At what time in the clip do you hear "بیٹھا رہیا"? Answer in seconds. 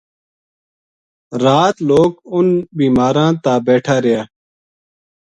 3.67-4.21